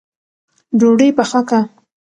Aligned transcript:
ډوډۍ 0.79 1.09
پخه 1.17 1.39
که 1.47 1.59